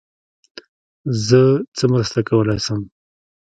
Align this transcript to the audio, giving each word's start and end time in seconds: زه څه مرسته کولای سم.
زه 1.27 1.41
څه 1.77 1.83
مرسته 1.93 2.19
کولای 2.29 2.59
سم. 2.65 2.81